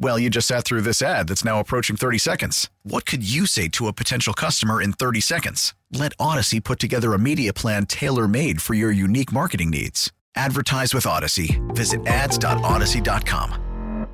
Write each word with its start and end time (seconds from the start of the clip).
Well, 0.00 0.16
you 0.16 0.30
just 0.30 0.46
sat 0.46 0.64
through 0.64 0.82
this 0.82 1.02
ad 1.02 1.26
that's 1.26 1.44
now 1.44 1.58
approaching 1.58 1.96
30 1.96 2.18
seconds. 2.18 2.70
What 2.84 3.04
could 3.04 3.28
you 3.28 3.46
say 3.46 3.66
to 3.70 3.88
a 3.88 3.92
potential 3.92 4.32
customer 4.32 4.80
in 4.80 4.92
30 4.92 5.20
seconds? 5.20 5.74
Let 5.90 6.12
Odyssey 6.20 6.60
put 6.60 6.78
together 6.78 7.14
a 7.14 7.18
media 7.18 7.52
plan 7.52 7.84
tailor 7.84 8.28
made 8.28 8.62
for 8.62 8.74
your 8.74 8.92
unique 8.92 9.32
marketing 9.32 9.70
needs. 9.70 10.12
Advertise 10.36 10.94
with 10.94 11.04
Odyssey. 11.04 11.60
Visit 11.70 12.06
ads.odyssey.com. 12.06 14.06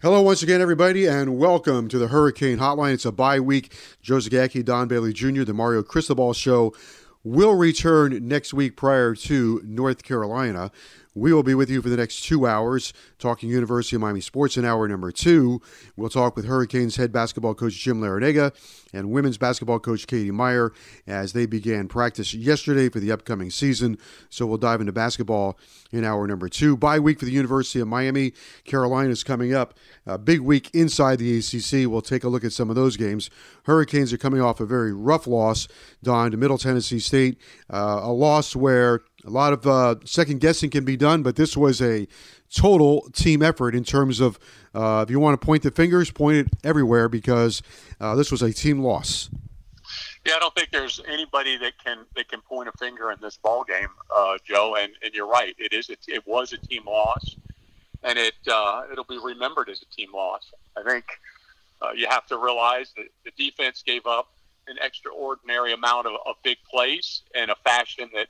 Hello, 0.00 0.22
once 0.22 0.42
again, 0.42 0.62
everybody, 0.62 1.06
and 1.06 1.36
welcome 1.36 1.88
to 1.88 1.98
the 1.98 2.08
Hurricane 2.08 2.56
Hotline. 2.56 2.94
It's 2.94 3.04
a 3.04 3.12
bye 3.12 3.40
week. 3.40 3.74
Joe 4.00 4.18
Zagacki, 4.18 4.64
Don 4.64 4.88
Bailey 4.88 5.12
Jr., 5.12 5.42
the 5.42 5.52
Mario 5.52 5.82
Cristobal 5.82 6.32
Show 6.32 6.72
will 7.24 7.56
return 7.56 8.26
next 8.26 8.54
week 8.54 8.76
prior 8.76 9.14
to 9.14 9.60
North 9.64 10.02
Carolina. 10.02 10.70
We 11.18 11.32
will 11.32 11.42
be 11.42 11.54
with 11.54 11.68
you 11.68 11.82
for 11.82 11.88
the 11.88 11.96
next 11.96 12.22
two 12.22 12.46
hours, 12.46 12.92
talking 13.18 13.48
University 13.48 13.96
of 13.96 14.02
Miami 14.02 14.20
sports 14.20 14.56
in 14.56 14.64
hour 14.64 14.86
number 14.86 15.10
two. 15.10 15.60
We'll 15.96 16.08
talk 16.08 16.36
with 16.36 16.46
Hurricanes 16.46 16.94
head 16.94 17.10
basketball 17.10 17.54
coach 17.54 17.74
Jim 17.74 18.00
Larrañaga 18.00 18.54
and 18.92 19.10
women's 19.10 19.36
basketball 19.36 19.80
coach 19.80 20.06
Katie 20.06 20.30
Meier 20.30 20.72
as 21.06 21.32
they 21.32 21.44
began 21.44 21.88
practice 21.88 22.34
yesterday 22.34 22.88
for 22.88 23.00
the 23.00 23.10
upcoming 23.10 23.50
season. 23.50 23.98
So 24.30 24.46
we'll 24.46 24.58
dive 24.58 24.80
into 24.80 24.92
basketball 24.92 25.58
in 25.90 26.04
hour 26.04 26.26
number 26.26 26.48
two. 26.48 26.76
Bye 26.76 27.00
week 27.00 27.18
for 27.18 27.24
the 27.24 27.32
University 27.32 27.80
of 27.80 27.88
Miami. 27.88 28.32
Carolina 28.64 29.10
is 29.10 29.24
coming 29.24 29.52
up. 29.52 29.74
A 30.06 30.18
big 30.18 30.40
week 30.40 30.70
inside 30.72 31.18
the 31.18 31.38
ACC. 31.38 31.90
We'll 31.90 32.00
take 32.00 32.22
a 32.22 32.28
look 32.28 32.44
at 32.44 32.52
some 32.52 32.70
of 32.70 32.76
those 32.76 32.96
games. 32.96 33.28
Hurricanes 33.64 34.12
are 34.12 34.18
coming 34.18 34.40
off 34.40 34.60
a 34.60 34.66
very 34.66 34.92
rough 34.92 35.26
loss, 35.26 35.66
Don, 36.02 36.30
to 36.30 36.36
Middle 36.36 36.58
Tennessee 36.58 37.00
State. 37.00 37.38
Uh, 37.68 38.00
a 38.02 38.12
loss 38.12 38.54
where 38.54 39.00
a 39.28 39.30
lot 39.30 39.52
of 39.52 39.66
uh, 39.66 39.96
second 40.04 40.40
guessing 40.40 40.70
can 40.70 40.84
be 40.84 40.96
done, 40.96 41.22
but 41.22 41.36
this 41.36 41.56
was 41.56 41.82
a 41.82 42.08
total 42.52 43.08
team 43.12 43.42
effort 43.42 43.74
in 43.74 43.84
terms 43.84 44.20
of 44.20 44.38
uh, 44.74 45.04
if 45.06 45.10
you 45.10 45.20
want 45.20 45.38
to 45.38 45.44
point 45.44 45.62
the 45.62 45.70
fingers, 45.70 46.10
point 46.10 46.38
it 46.38 46.46
everywhere 46.64 47.08
because 47.08 47.62
uh, 48.00 48.14
this 48.14 48.32
was 48.32 48.42
a 48.42 48.52
team 48.52 48.80
loss. 48.80 49.28
Yeah, 50.24 50.34
I 50.36 50.38
don't 50.40 50.54
think 50.54 50.70
there's 50.70 51.00
anybody 51.06 51.56
that 51.58 51.72
can 51.82 52.04
that 52.16 52.28
can 52.28 52.40
point 52.40 52.68
a 52.68 52.72
finger 52.78 53.12
in 53.12 53.18
this 53.20 53.36
ball 53.36 53.64
game, 53.64 53.88
uh, 54.14 54.38
Joe. 54.44 54.76
And, 54.78 54.92
and 55.02 55.14
you're 55.14 55.28
right, 55.28 55.54
it 55.58 55.72
is 55.72 55.90
it, 55.90 56.00
it 56.08 56.26
was 56.26 56.52
a 56.52 56.58
team 56.58 56.84
loss, 56.86 57.36
and 58.02 58.18
it 58.18 58.34
uh, 58.50 58.84
it'll 58.90 59.04
be 59.04 59.18
remembered 59.22 59.68
as 59.68 59.82
a 59.82 59.94
team 59.94 60.08
loss. 60.12 60.50
I 60.76 60.82
think 60.88 61.04
uh, 61.82 61.90
you 61.94 62.06
have 62.08 62.26
to 62.26 62.38
realize 62.38 62.92
that 62.96 63.06
the 63.24 63.32
defense 63.36 63.82
gave 63.82 64.06
up 64.06 64.32
an 64.68 64.76
extraordinary 64.82 65.72
amount 65.72 66.06
of, 66.06 66.12
of 66.26 66.36
big 66.42 66.58
plays 66.70 67.22
in 67.34 67.50
a 67.50 67.54
fashion 67.64 68.10
that 68.14 68.28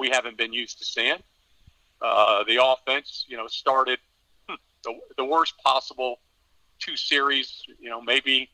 we 0.00 0.08
haven't 0.08 0.38
been 0.38 0.52
used 0.52 0.78
to 0.78 0.84
seeing. 0.84 1.22
Uh, 2.00 2.42
the 2.44 2.58
offense, 2.64 3.26
you 3.28 3.36
know, 3.36 3.46
started 3.46 3.98
hmm, 4.48 4.54
the, 4.82 4.98
the 5.18 5.24
worst 5.24 5.52
possible 5.62 6.18
two 6.78 6.96
series, 6.96 7.62
you 7.78 7.90
know, 7.90 8.00
maybe 8.00 8.48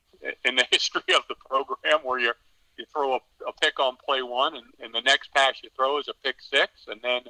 in 0.45 0.57
the 0.57 0.67
history 0.73 1.15
of 1.15 1.23
the 1.29 1.37
program 1.49 2.01
where 2.03 2.19
you 2.19 2.33
you 2.77 2.85
throw 2.93 3.15
a, 3.15 3.21
a 3.49 3.53
pick 3.63 3.81
on 3.81 3.97
play 4.05 4.21
one 4.21 4.55
and, 4.55 4.67
and 4.81 4.95
the 4.95 5.01
next 5.01 5.33
pass 5.33 5.55
you 5.63 5.71
throw 5.75 5.99
is 5.99 6.09
a 6.09 6.15
pick 6.23 6.37
six 6.43 6.73
and 6.89 7.01
then, 7.01 7.23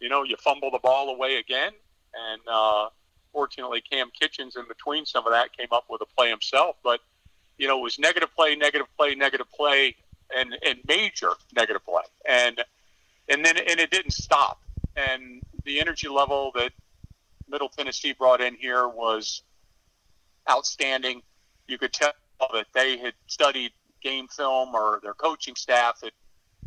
you 0.00 0.10
know, 0.10 0.22
you 0.22 0.36
fumble 0.36 0.70
the 0.70 0.78
ball 0.80 1.08
away 1.08 1.36
again. 1.36 1.72
And 2.14 2.42
uh, 2.46 2.88
fortunately, 3.32 3.82
Kam 3.90 4.10
Kinchens 4.20 4.54
in 4.58 4.68
between 4.68 5.06
some 5.06 5.26
of 5.26 5.32
that 5.32 5.56
came 5.56 5.68
up 5.72 5.84
with 5.88 6.02
a 6.02 6.06
play 6.14 6.28
himself. 6.28 6.76
But, 6.84 7.00
you 7.56 7.66
know, 7.66 7.78
it 7.78 7.82
was 7.82 7.98
negative 7.98 8.28
play, 8.36 8.54
negative 8.54 8.86
play, 8.98 9.14
negative 9.14 9.50
play, 9.50 9.96
and, 10.36 10.54
and 10.66 10.78
major 10.86 11.30
negative 11.54 11.84
play. 11.86 12.02
And– 12.28 12.62
and 13.28 13.44
then 13.44 13.56
and 13.56 13.80
it 13.80 13.90
didn't 13.90 14.12
stop. 14.12 14.60
And 14.96 15.42
the 15.64 15.80
energy 15.80 16.08
level 16.08 16.52
that 16.54 16.72
Middle 17.48 17.68
Tennessee 17.68 18.12
brought 18.12 18.40
in 18.40 18.54
here 18.54 18.88
was 18.88 19.42
outstanding. 20.50 21.22
You 21.68 21.78
could 21.78 21.92
tell 21.92 22.12
that 22.52 22.66
they 22.74 22.98
had 22.98 23.14
studied 23.26 23.72
game 24.02 24.28
film, 24.28 24.74
or 24.74 25.00
their 25.02 25.14
coaching 25.14 25.56
staff 25.56 26.00
had 26.02 26.12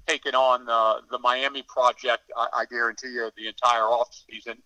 taken 0.07 0.35
on 0.35 0.65
the, 0.65 1.01
the 1.11 1.19
Miami 1.19 1.63
project. 1.63 2.23
I, 2.35 2.47
I 2.53 2.65
guarantee 2.65 3.13
you, 3.13 3.29
the 3.37 3.47
entire 3.47 3.83
off 3.83 4.09
season, 4.29 4.57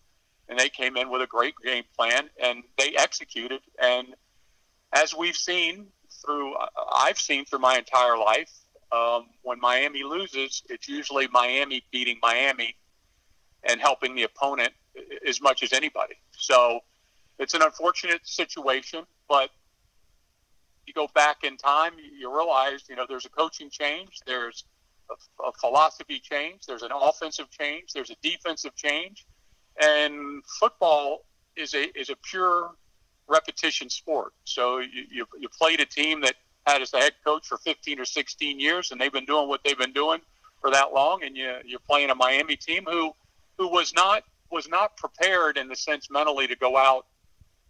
and 0.50 0.58
they 0.58 0.70
came 0.70 0.98
in 0.98 1.10
with 1.10 1.22
a 1.22 1.28
great 1.28 1.56
game 1.64 1.84
plan, 1.98 2.30
and 2.42 2.64
they 2.78 2.96
executed. 2.98 3.62
And 3.82 4.08
as 4.94 5.16
we've 5.16 5.36
seen 5.36 5.88
through, 6.26 6.56
I've 6.94 7.20
seen 7.20 7.46
through 7.46 7.60
my 7.60 7.78
entire 7.78 8.18
life, 8.18 8.52
um, 8.94 9.28
when 9.42 9.60
Miami 9.60 10.04
loses, 10.04 10.62
it's 10.70 10.88
usually 10.88 11.28
Miami 11.32 11.84
beating 11.92 12.18
Miami 12.22 12.76
and 13.68 13.82
helping 13.82 14.16
the 14.16 14.24
opponent 14.24 14.72
as 15.28 15.42
much 15.42 15.64
as 15.64 15.74
anybody. 15.74 16.16
So 16.32 16.82
it's 17.40 17.54
an 17.54 17.62
unfortunate 17.62 18.22
situation, 18.24 19.06
but 19.28 19.50
you 20.86 20.94
go 20.94 21.08
back 21.16 21.38
in 21.44 21.58
time, 21.58 21.94
you 22.20 22.34
realize, 22.36 22.84
you 22.90 22.96
know, 22.96 23.06
there's 23.08 23.26
a 23.26 23.30
coaching 23.30 23.70
change, 23.70 24.20
there's 24.28 24.66
a, 25.10 25.44
a 25.44 25.52
philosophy 25.54 26.20
change, 26.20 26.66
there's 26.68 26.84
an 26.84 26.92
offensive 26.94 27.50
change, 27.50 27.94
there's 27.94 28.12
a 28.12 28.16
defensive 28.22 28.76
change, 28.76 29.26
and 29.82 30.44
football 30.60 31.26
is 31.56 31.74
a 31.74 31.98
is 31.98 32.10
a 32.10 32.16
pure 32.30 32.72
repetition 33.28 33.90
sport. 33.90 34.34
So 34.44 34.80
you, 34.80 35.06
you, 35.10 35.26
you 35.40 35.48
played 35.50 35.80
a 35.80 35.86
team 35.86 36.22
that 36.22 36.36
had 36.66 36.82
as 36.82 36.92
the 36.92 36.98
head 36.98 37.14
coach 37.26 37.48
for 37.48 37.58
15 37.58 38.00
or 38.00 38.06
16 38.06 38.60
years, 38.60 38.92
and 38.92 39.00
they've 39.00 39.12
been 39.12 39.26
doing 39.26 39.48
what 39.48 39.62
they've 39.64 39.78
been 39.78 39.94
doing 39.94 40.20
for 40.62 40.72
that 40.72 40.94
long. 40.94 41.24
And 41.24 41.36
you, 41.36 41.56
you're 41.66 41.80
playing 41.80 42.10
a 42.10 42.16
Miami 42.16 42.56
team 42.56 42.86
who 42.86 43.14
who 43.58 43.68
was 43.68 43.94
not 43.94 44.24
was 44.52 44.68
not 44.68 44.98
prepared 44.98 45.58
in 45.58 45.68
the 45.68 45.76
sense 45.76 46.10
mentally 46.10 46.48
to 46.48 46.56
go 46.56 46.78
out 46.78 47.06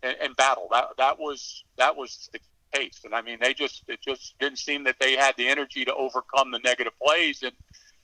and, 0.01 0.15
and 0.21 0.35
battle. 0.35 0.67
That 0.71 0.89
that 0.97 1.19
was 1.19 1.63
that 1.77 1.95
was 1.95 2.29
the 2.31 2.39
case. 2.73 3.01
And 3.03 3.13
I 3.13 3.21
mean, 3.21 3.37
they 3.41 3.53
just 3.53 3.83
it 3.87 4.01
just 4.01 4.35
didn't 4.39 4.59
seem 4.59 4.83
that 4.85 4.95
they 4.99 5.15
had 5.15 5.35
the 5.37 5.47
energy 5.47 5.85
to 5.85 5.93
overcome 5.95 6.51
the 6.51 6.59
negative 6.59 6.93
plays 7.01 7.43
and. 7.43 7.53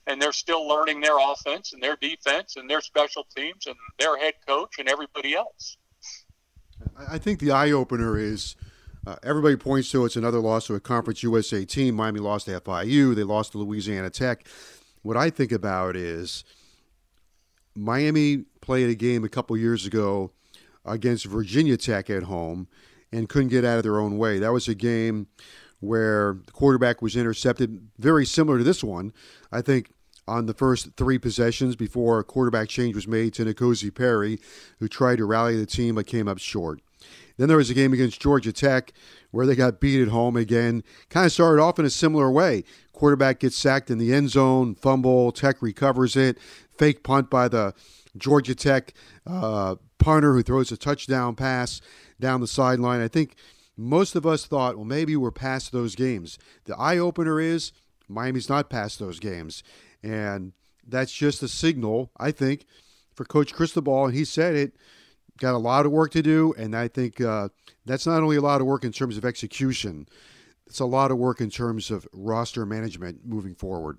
And 0.06 0.20
they're 0.20 0.32
still 0.32 0.66
learning 0.66 1.02
their 1.02 1.18
offense 1.18 1.72
and 1.72 1.80
their 1.80 1.94
defense 1.94 2.56
and 2.56 2.68
their 2.68 2.80
special 2.80 3.26
teams 3.36 3.66
and 3.66 3.76
their 3.98 4.18
head 4.18 4.32
coach 4.48 4.78
and 4.78 4.88
everybody 4.88 5.36
else. 5.36 5.76
I 7.08 7.18
think 7.18 7.38
the 7.38 7.52
eye 7.52 7.70
opener 7.70 8.18
is 8.18 8.56
uh, 9.06 9.16
everybody 9.22 9.56
points 9.56 9.90
to 9.90 10.04
it's 10.04 10.16
another 10.16 10.40
loss 10.40 10.66
to 10.66 10.74
a 10.74 10.80
Conference 10.80 11.22
USA 11.22 11.64
team. 11.64 11.94
Miami 11.94 12.20
lost 12.20 12.46
to 12.46 12.60
FIU. 12.60 13.14
They 13.14 13.22
lost 13.22 13.52
to 13.52 13.58
Louisiana 13.58 14.10
Tech. 14.10 14.46
What 15.02 15.16
I 15.16 15.30
think 15.30 15.52
about 15.52 15.96
is 15.96 16.44
Miami 17.74 18.44
played 18.60 18.90
a 18.90 18.94
game 18.94 19.24
a 19.24 19.28
couple 19.28 19.56
years 19.56 19.86
ago 19.86 20.32
against 20.84 21.24
Virginia 21.26 21.76
Tech 21.76 22.10
at 22.10 22.24
home 22.24 22.68
and 23.12 23.28
couldn't 23.28 23.48
get 23.48 23.64
out 23.64 23.78
of 23.78 23.82
their 23.82 23.98
own 23.98 24.18
way. 24.18 24.38
That 24.38 24.52
was 24.52 24.68
a 24.68 24.74
game 24.74 25.28
where 25.80 26.38
the 26.44 26.52
quarterback 26.52 27.00
was 27.00 27.16
intercepted, 27.16 27.88
very 27.98 28.26
similar 28.26 28.58
to 28.58 28.64
this 28.64 28.84
one. 28.84 29.12
I 29.50 29.62
think 29.62 29.92
on 30.28 30.46
the 30.46 30.54
first 30.54 30.90
three 30.96 31.18
possessions 31.18 31.74
before 31.74 32.18
a 32.18 32.24
quarterback 32.24 32.68
change 32.68 32.94
was 32.94 33.08
made 33.08 33.32
to 33.34 33.44
N'Kosi 33.44 33.92
Perry, 33.92 34.38
who 34.78 34.88
tried 34.88 35.16
to 35.16 35.24
rally 35.24 35.56
the 35.56 35.66
team 35.66 35.94
but 35.94 36.06
came 36.06 36.28
up 36.28 36.38
short. 36.38 36.80
Then 37.40 37.48
there 37.48 37.56
was 37.56 37.70
a 37.70 37.74
game 37.74 37.94
against 37.94 38.20
Georgia 38.20 38.52
Tech 38.52 38.92
where 39.30 39.46
they 39.46 39.56
got 39.56 39.80
beat 39.80 40.02
at 40.02 40.08
home 40.08 40.36
again. 40.36 40.84
Kind 41.08 41.24
of 41.24 41.32
started 41.32 41.62
off 41.62 41.78
in 41.78 41.86
a 41.86 41.90
similar 41.90 42.30
way. 42.30 42.64
Quarterback 42.92 43.40
gets 43.40 43.56
sacked 43.56 43.90
in 43.90 43.96
the 43.96 44.12
end 44.12 44.28
zone, 44.28 44.74
fumble, 44.74 45.32
Tech 45.32 45.62
recovers 45.62 46.16
it, 46.16 46.36
fake 46.76 47.02
punt 47.02 47.30
by 47.30 47.48
the 47.48 47.72
Georgia 48.14 48.54
Tech 48.54 48.92
uh, 49.26 49.76
punter 49.96 50.34
who 50.34 50.42
throws 50.42 50.70
a 50.70 50.76
touchdown 50.76 51.34
pass 51.34 51.80
down 52.20 52.42
the 52.42 52.46
sideline. 52.46 53.00
I 53.00 53.08
think 53.08 53.36
most 53.74 54.16
of 54.16 54.26
us 54.26 54.44
thought, 54.44 54.76
well, 54.76 54.84
maybe 54.84 55.16
we're 55.16 55.30
past 55.30 55.72
those 55.72 55.94
games. 55.94 56.38
The 56.66 56.76
eye 56.76 56.98
opener 56.98 57.40
is 57.40 57.72
Miami's 58.06 58.50
not 58.50 58.68
past 58.68 58.98
those 58.98 59.18
games. 59.18 59.62
And 60.02 60.52
that's 60.86 61.10
just 61.10 61.42
a 61.42 61.48
signal, 61.48 62.10
I 62.18 62.32
think, 62.32 62.66
for 63.14 63.24
Coach 63.24 63.54
Cristobal, 63.54 64.04
and 64.04 64.14
he 64.14 64.26
said 64.26 64.56
it 64.56 64.74
got 65.40 65.54
a 65.54 65.58
lot 65.58 65.86
of 65.86 65.92
work 65.92 66.12
to 66.12 66.22
do, 66.22 66.54
and 66.56 66.76
I 66.76 66.86
think 66.86 67.20
uh, 67.20 67.48
that's 67.86 68.06
not 68.06 68.22
only 68.22 68.36
a 68.36 68.40
lot 68.40 68.60
of 68.60 68.66
work 68.66 68.84
in 68.84 68.92
terms 68.92 69.16
of 69.16 69.24
execution, 69.24 70.06
it's 70.66 70.78
a 70.78 70.84
lot 70.84 71.10
of 71.10 71.18
work 71.18 71.40
in 71.40 71.50
terms 71.50 71.90
of 71.90 72.06
roster 72.12 72.64
management 72.64 73.26
moving 73.26 73.54
forward. 73.54 73.98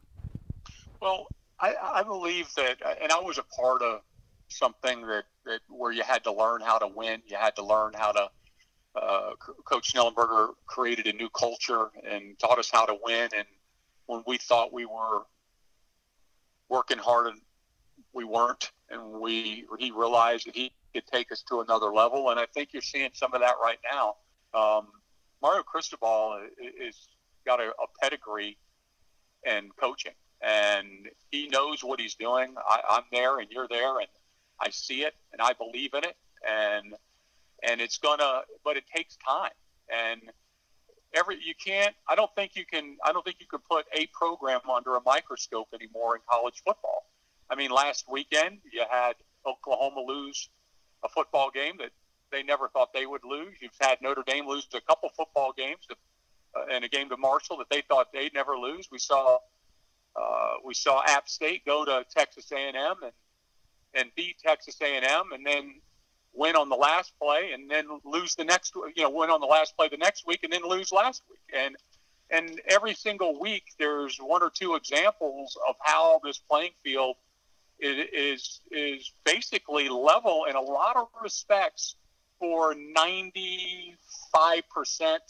Well, 1.02 1.28
I, 1.60 1.76
I 1.82 2.04
believe 2.04 2.48
that, 2.56 2.78
and 3.02 3.12
I 3.12 3.20
was 3.20 3.38
a 3.38 3.44
part 3.44 3.82
of 3.82 4.02
something 4.48 5.06
that, 5.08 5.26
that 5.46 5.60
where 5.68 5.92
you 5.92 6.04
had 6.04 6.24
to 6.24 6.32
learn 6.32 6.62
how 6.62 6.78
to 6.78 6.88
win. 6.88 7.22
You 7.26 7.38
had 7.38 7.56
to 7.58 7.66
learn 7.66 7.94
how 7.94 8.12
to. 8.14 8.30
Uh, 8.94 9.32
Coach 9.66 9.94
Schnellenberger 9.94 10.50
created 10.66 11.08
a 11.08 11.14
new 11.14 11.30
culture 11.30 11.88
and 12.06 12.38
taught 12.40 12.60
us 12.60 12.70
how 12.70 12.86
to 12.86 12.98
win. 13.02 13.30
And 13.36 13.46
when 14.08 14.22
we 14.28 14.38
thought 14.38 14.74
we 14.74 14.86
were 14.86 15.22
working 16.68 16.98
hard, 16.98 17.28
and 17.28 17.42
we 18.14 18.26
weren't, 18.26 18.72
and 18.90 19.22
we 19.22 19.66
he 19.80 19.92
realized 19.92 20.48
that 20.48 20.56
he 20.56 20.74
could 20.94 21.08
take 21.08 21.32
us 21.32 21.44
to 21.50 21.62
another 21.62 21.88
level. 21.94 22.30
And 22.30 22.40
I 22.40 22.46
think 22.54 22.70
you're 22.74 22.82
seeing 22.82 23.10
some 23.14 23.34
of 23.34 23.42
that 23.42 23.56
right 23.64 23.80
now. 23.92 24.16
Um, 24.54 24.88
Mario 25.42 25.64
Cristobal 25.64 26.40
is 26.80 27.08
got 27.46 27.60
a, 27.60 27.70
a 27.70 27.88
pedigree 28.02 28.58
in 29.46 29.70
coaching, 29.80 30.14
and 30.42 31.10
he 31.32 31.48
knows 31.48 31.84
what 31.84 32.00
he's 32.00 32.16
doing. 32.16 32.54
I, 32.70 32.82
I'm 32.90 33.04
there, 33.12 33.40
and 33.40 33.50
you're 33.50 33.68
there, 33.68 34.00
and 34.00 34.08
I 34.60 34.70
see 34.70 35.04
it, 35.04 35.16
and 35.32 35.42
I 35.42 35.54
believe 35.54 35.94
in 35.94 36.04
it, 36.04 36.16
and 36.48 36.94
and 37.64 37.80
it's 37.80 37.98
gonna, 37.98 38.42
but 38.64 38.78
it 38.78 38.84
takes 38.96 39.18
time, 39.18 39.52
and 39.90 40.22
every 41.14 41.38
you 41.44 41.54
can't. 41.64 41.96
I 42.08 42.16
don't 42.16 42.34
think 42.36 42.56
you 42.56 42.66
can. 42.72 42.98
I 43.04 43.12
don't 43.12 43.24
think 43.24 43.38
you 43.40 43.48
can 43.48 43.62
put 43.70 43.86
a 43.94 44.08
program 44.08 44.62
under 44.74 44.96
a 44.96 45.02
microscope 45.06 45.70
anymore 45.74 46.16
in 46.16 46.22
college 46.30 46.62
football. 46.66 47.08
I 47.50 47.56
mean, 47.56 47.72
last 47.72 48.06
weekend 48.10 48.60
you 48.72 48.84
had 48.90 49.14
Oklahoma 49.46 50.02
lose 50.08 50.50
a 51.04 51.10
football 51.10 51.50
game 51.52 51.78
that 51.80 51.92
they 52.32 52.44
never 52.44 52.70
thought 52.70 52.94
they 52.94 53.06
would 53.06 53.24
lose. 53.24 53.56
You've 53.62 53.72
had 53.80 54.02
Notre 54.02 54.24
Dame 54.26 54.48
lose 54.48 54.68
a 54.74 54.82
couple 54.82 55.10
football 55.10 55.54
games 55.56 55.86
to, 55.90 55.96
uh, 56.56 56.66
and 56.72 56.84
a 56.84 56.90
game 56.90 57.10
to 57.10 57.18
Marshall 57.18 57.58
that 57.58 57.70
they 57.70 57.82
thought 57.82 58.14
they'd 58.14 58.34
never 58.34 58.58
lose. 58.58 58.90
We 58.92 59.00
saw 59.00 59.38
uh, 60.16 60.54
we 60.66 60.74
saw 60.74 61.02
App 61.06 61.30
State 61.30 61.66
go 61.66 61.86
to 61.86 62.06
Texas 62.10 62.52
A&M 62.52 62.76
and 62.76 63.12
and 63.94 64.10
beat 64.16 64.38
Texas 64.40 64.78
A&M, 64.82 65.32
and 65.34 65.46
then 65.46 65.82
win 66.34 66.56
on 66.56 66.70
the 66.70 66.76
last 66.76 67.12
play, 67.22 67.52
and 67.54 67.70
then 67.70 67.86
lose 68.06 68.36
the 68.36 68.46
next. 68.46 68.74
You 68.96 69.04
know, 69.04 69.10
win 69.10 69.30
on 69.30 69.42
the 69.42 69.48
last 69.48 69.76
play 69.76 69.90
the 69.90 69.98
next 69.98 70.26
week, 70.26 70.42
and 70.44 70.52
then 70.52 70.64
lose 70.68 70.92
last 70.92 71.24
week. 71.30 71.40
And 71.54 71.76
and 72.30 72.62
every 72.70 72.94
single 72.94 73.40
week, 73.40 73.64
there's 73.78 74.18
one 74.18 74.42
or 74.42 74.50
two 74.50 74.76
examples 74.76 75.58
of 75.68 75.76
how 75.82 76.22
this 76.24 76.38
playing 76.38 76.72
field 76.84 77.18
is 77.82 78.62
is 78.72 79.12
basically 79.24 79.90
level 79.90 80.46
in 80.50 80.56
a 80.56 80.62
lot 80.62 80.96
of 80.96 81.08
respects 81.22 81.96
for 82.40 82.76
95 82.76 84.64
percent 84.70 85.22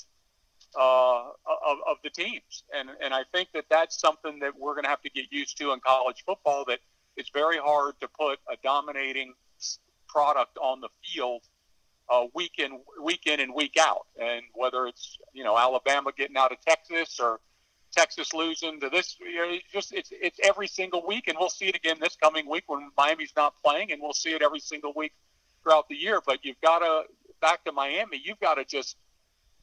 uh, 0.79 1.29
of, 1.65 1.77
of 1.87 1.97
the 2.03 2.09
teams, 2.09 2.63
and 2.73 2.89
and 3.03 3.13
I 3.13 3.23
think 3.31 3.49
that 3.53 3.65
that's 3.69 3.99
something 3.99 4.39
that 4.39 4.57
we're 4.57 4.73
going 4.73 4.83
to 4.83 4.89
have 4.89 5.01
to 5.01 5.09
get 5.09 5.31
used 5.31 5.57
to 5.57 5.71
in 5.71 5.79
college 5.79 6.23
football. 6.25 6.65
That 6.67 6.79
it's 7.17 7.29
very 7.29 7.57
hard 7.57 7.95
to 8.01 8.07
put 8.07 8.39
a 8.49 8.55
dominating 8.63 9.33
product 10.07 10.57
on 10.57 10.81
the 10.81 10.89
field 11.03 11.41
uh, 12.09 12.25
week 12.33 12.59
in 12.59 12.79
week 13.01 13.27
in 13.27 13.39
and 13.39 13.53
week 13.53 13.77
out, 13.79 14.07
and 14.19 14.43
whether 14.53 14.87
it's 14.87 15.17
you 15.33 15.43
know 15.43 15.57
Alabama 15.57 16.11
getting 16.17 16.37
out 16.37 16.51
of 16.51 16.59
Texas 16.61 17.19
or 17.19 17.39
Texas 17.91 18.33
losing 18.33 18.79
to 18.79 18.89
this. 18.89 19.17
You 19.19 19.35
know, 19.35 19.53
it's 19.53 19.71
just 19.71 19.93
it's 19.93 20.11
it's 20.11 20.39
every 20.43 20.67
single 20.67 21.05
week, 21.05 21.27
and 21.27 21.37
we'll 21.39 21.49
see 21.49 21.65
it 21.65 21.75
again 21.75 21.97
this 21.99 22.15
coming 22.15 22.49
week 22.49 22.63
when 22.67 22.89
Miami's 22.97 23.33
not 23.35 23.53
playing, 23.63 23.91
and 23.91 24.01
we'll 24.01 24.13
see 24.13 24.31
it 24.31 24.41
every 24.41 24.59
single 24.59 24.93
week 24.95 25.13
throughout 25.63 25.87
the 25.89 25.95
year. 25.95 26.21
But 26.25 26.43
you've 26.43 26.61
got 26.61 26.79
to 26.79 27.03
back 27.41 27.63
to 27.65 27.71
Miami. 27.71 28.21
You've 28.23 28.39
got 28.39 28.55
to 28.55 28.65
just 28.65 28.97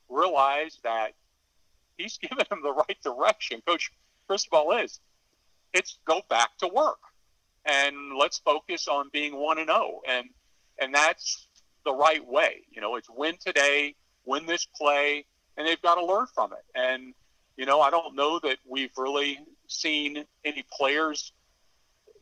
realize 0.09 0.79
that 0.85 1.13
he's 1.97 2.19
giving 2.23 2.45
them 2.51 2.61
the 2.63 2.73
right 2.73 2.99
direction. 3.03 3.63
Coach 3.67 3.91
Cristobal 4.27 4.73
is. 4.73 5.01
It's 5.73 5.99
go 6.07 6.23
back 6.29 6.57
to 6.59 6.69
work, 6.69 6.99
and 7.67 8.17
let's 8.19 8.39
focus 8.39 8.89
on 8.89 9.11
being 9.13 9.37
one 9.37 9.59
and 9.59 9.69
zero, 9.69 9.79
oh. 9.79 10.03
and 10.09 10.27
and 10.79 10.95
that's 10.95 11.49
the 11.85 11.95
right 11.95 12.27
way. 12.27 12.63
You 12.71 12.81
know, 12.81 12.97
it's 12.97 13.09
win 13.11 13.37
today, 13.45 13.95
win 14.25 14.47
this 14.47 14.67
play, 14.67 15.25
and 15.57 15.67
they've 15.67 15.81
got 15.83 15.97
to 15.97 16.05
learn 16.05 16.27
from 16.35 16.53
it. 16.53 16.65
And 16.75 17.15
you 17.59 17.67
know, 17.67 17.81
I 17.81 17.91
don't 17.91 18.15
know 18.15 18.39
that 18.45 18.59
we've 18.65 18.93
really 18.97 19.41
seen 19.67 20.25
any 20.45 20.65
players, 20.73 21.33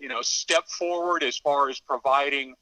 you 0.01 0.09
know, 0.09 0.23
step 0.23 0.67
forward 0.67 1.23
as 1.23 1.37
far 1.37 1.69
as 1.69 1.79
providing 1.79 2.55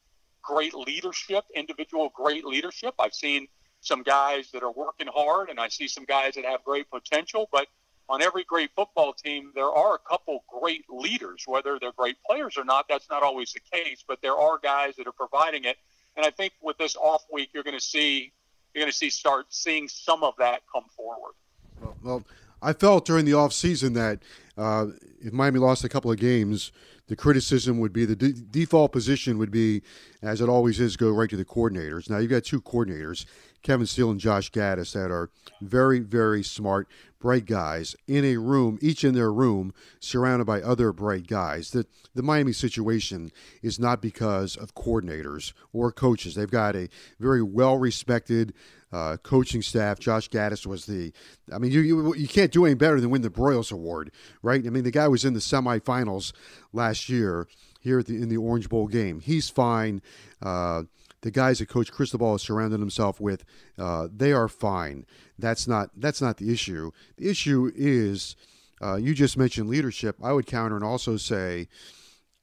great 0.42 0.74
leadership, 0.74 1.44
individual 1.54 2.10
great 2.12 2.44
leadership. 2.44 2.92
I've 2.98 3.14
seen 3.14 3.46
some 3.80 4.02
guys 4.02 4.50
that 4.52 4.64
are 4.64 4.72
working 4.72 5.06
hard, 5.06 5.50
and 5.50 5.60
I 5.60 5.68
see 5.68 5.86
some 5.86 6.04
guys 6.04 6.34
that 6.34 6.44
have 6.44 6.64
great 6.64 6.90
potential. 6.90 7.48
But 7.52 7.68
on 8.08 8.20
every 8.20 8.42
great 8.42 8.70
football 8.74 9.12
team, 9.12 9.52
there 9.54 9.70
are 9.70 9.94
a 9.94 9.98
couple 9.98 10.44
great 10.48 10.84
leaders. 10.90 11.44
Whether 11.46 11.78
they're 11.78 11.92
great 11.92 12.16
players 12.28 12.58
or 12.58 12.64
not, 12.64 12.86
that's 12.88 13.08
not 13.08 13.22
always 13.22 13.52
the 13.52 13.60
case. 13.72 14.02
But 14.06 14.20
there 14.20 14.36
are 14.36 14.58
guys 14.58 14.96
that 14.96 15.06
are 15.06 15.12
providing 15.12 15.62
it, 15.64 15.76
and 16.16 16.26
I 16.26 16.30
think 16.30 16.54
with 16.60 16.76
this 16.78 16.96
off 16.96 17.22
week, 17.32 17.50
you're 17.54 17.62
going 17.62 17.78
to 17.78 17.84
see 17.84 18.32
you're 18.74 18.82
going 18.82 18.90
to 18.90 18.98
see 18.98 19.10
start 19.10 19.46
seeing 19.50 19.86
some 19.86 20.24
of 20.24 20.34
that 20.38 20.62
come 20.72 20.86
forward. 20.96 21.34
Well, 21.80 21.96
well 22.02 22.24
I 22.64 22.72
felt 22.72 23.04
during 23.04 23.26
the 23.26 23.32
offseason 23.32 23.92
that 23.94 24.22
uh, 24.56 24.86
if 25.20 25.32
Miami 25.34 25.58
lost 25.58 25.84
a 25.84 25.88
couple 25.88 26.10
of 26.10 26.18
games, 26.18 26.72
the 27.08 27.14
criticism 27.14 27.78
would 27.80 27.92
be 27.92 28.06
the 28.06 28.16
de- 28.16 28.32
default 28.32 28.90
position 28.90 29.36
would 29.36 29.50
be, 29.50 29.82
as 30.22 30.40
it 30.40 30.48
always 30.48 30.80
is, 30.80 30.96
go 30.96 31.10
right 31.10 31.28
to 31.28 31.36
the 31.36 31.44
coordinators. 31.44 32.08
Now 32.08 32.18
you've 32.18 32.30
got 32.30 32.44
two 32.44 32.62
coordinators, 32.62 33.26
Kevin 33.64 33.86
Steele 33.86 34.12
and 34.12 34.20
Josh 34.20 34.52
Gattis, 34.52 34.92
that 34.92 35.10
are 35.10 35.30
very, 35.60 35.98
very 35.98 36.44
smart, 36.44 36.86
bright 37.18 37.46
guys 37.46 37.96
in 38.06 38.24
a 38.24 38.36
room, 38.36 38.78
each 38.80 39.02
in 39.02 39.14
their 39.14 39.32
room, 39.32 39.74
surrounded 39.98 40.44
by 40.44 40.62
other 40.62 40.92
bright 40.92 41.26
guys. 41.26 41.70
The 41.70 41.86
the 42.14 42.22
Miami 42.22 42.52
situation 42.52 43.32
is 43.62 43.78
not 43.78 44.00
because 44.00 44.56
of 44.56 44.74
coordinators 44.74 45.52
or 45.72 45.90
coaches. 45.90 46.34
They've 46.34 46.50
got 46.50 46.76
a 46.76 46.88
very 47.18 47.42
well 47.42 47.76
respected 47.76 48.54
uh, 48.92 49.16
coaching 49.16 49.62
staff. 49.62 49.98
Josh 49.98 50.30
Gattis 50.30 50.64
was 50.66 50.86
the, 50.86 51.12
I 51.52 51.58
mean, 51.58 51.72
you, 51.72 51.80
you, 51.80 52.14
you 52.14 52.28
can't 52.28 52.52
do 52.52 52.64
any 52.64 52.74
better 52.74 53.00
than 53.00 53.10
win 53.10 53.22
the 53.22 53.30
Broyles 53.30 53.72
Award, 53.72 54.12
right? 54.42 54.64
I 54.64 54.70
mean, 54.70 54.84
the 54.84 54.92
guy 54.92 55.08
was 55.08 55.24
in 55.24 55.34
the 55.34 55.40
semifinals 55.40 56.32
last 56.72 57.08
year 57.08 57.48
here 57.80 58.02
the, 58.02 58.14
in 58.14 58.28
the 58.28 58.36
Orange 58.36 58.68
Bowl 58.68 58.86
game. 58.86 59.18
He's 59.18 59.48
fine. 59.48 60.00
Uh, 60.40 60.84
the 61.24 61.30
guys 61.30 61.58
that 61.58 61.70
Coach 61.70 61.90
Cristobal 61.90 62.32
has 62.32 62.42
surrounded 62.42 62.80
himself 62.80 63.18
with, 63.18 63.44
uh, 63.78 64.08
they 64.14 64.30
are 64.30 64.46
fine. 64.46 65.06
That's 65.38 65.66
not 65.66 65.88
that's 65.96 66.20
not 66.20 66.36
the 66.36 66.52
issue. 66.52 66.90
The 67.16 67.30
issue 67.30 67.72
is, 67.74 68.36
uh, 68.82 68.96
you 68.96 69.14
just 69.14 69.38
mentioned 69.38 69.70
leadership. 69.70 70.16
I 70.22 70.34
would 70.34 70.46
counter 70.46 70.76
and 70.76 70.84
also 70.84 71.16
say, 71.16 71.68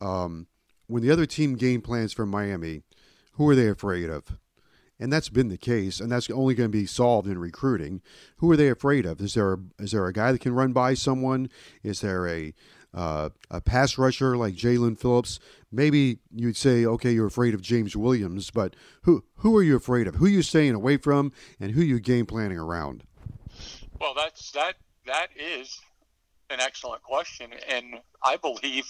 um, 0.01 0.47
when 0.87 1.03
the 1.03 1.11
other 1.11 1.27
team 1.27 1.57
game 1.57 1.81
plans 1.81 2.11
for 2.11 2.25
Miami, 2.25 2.81
who 3.33 3.47
are 3.47 3.55
they 3.55 3.67
afraid 3.67 4.09
of? 4.09 4.37
and 4.99 5.11
that's 5.11 5.29
been 5.29 5.47
the 5.47 5.57
case, 5.57 5.99
and 5.99 6.11
that's 6.11 6.29
only 6.29 6.53
going 6.53 6.71
to 6.71 6.77
be 6.77 6.85
solved 6.85 7.27
in 7.27 7.39
recruiting. 7.39 8.03
Who 8.37 8.51
are 8.51 8.55
they 8.55 8.69
afraid 8.69 9.07
of? 9.07 9.19
Is 9.19 9.33
there 9.33 9.53
a, 9.53 9.57
is 9.79 9.93
there 9.93 10.05
a 10.05 10.13
guy 10.13 10.31
that 10.31 10.41
can 10.41 10.53
run 10.53 10.73
by 10.73 10.93
someone? 10.93 11.49
Is 11.81 12.01
there 12.01 12.27
a 12.27 12.53
uh, 12.93 13.29
a 13.49 13.61
pass 13.61 13.97
rusher 13.97 14.37
like 14.37 14.55
Jaelan 14.55 14.99
Phillips? 14.99 15.39
Maybe 15.71 16.19
you'd 16.33 16.57
say, 16.57 16.85
okay, 16.85 17.11
you're 17.11 17.27
afraid 17.27 17.53
of 17.53 17.61
James 17.61 17.95
Williams, 17.95 18.51
but 18.51 18.75
who 19.03 19.23
who 19.37 19.55
are 19.57 19.63
you 19.63 19.75
afraid 19.75 20.07
of? 20.07 20.15
Who 20.15 20.25
are 20.25 20.29
you 20.29 20.41
staying 20.41 20.73
away 20.73 20.97
from, 20.97 21.31
and 21.59 21.71
who 21.71 21.81
you 21.81 21.99
game 21.99 22.25
planning 22.25 22.57
around? 22.57 23.03
Well, 23.99 24.13
that's 24.15 24.51
that 24.51 24.75
that 25.05 25.27
is 25.35 25.79
an 26.49 26.59
excellent 26.59 27.01
question, 27.03 27.51
and 27.69 27.95
I 28.23 28.37
believe 28.37 28.85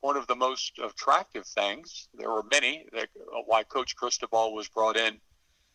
one 0.00 0.16
of 0.16 0.26
the 0.26 0.36
most 0.36 0.78
attractive 0.78 1.46
things. 1.46 2.08
There 2.14 2.30
were 2.30 2.44
many 2.50 2.86
that, 2.92 3.08
why 3.46 3.62
Coach 3.62 3.96
Cristobal 3.96 4.52
was 4.52 4.68
brought 4.68 4.96
in 4.96 5.18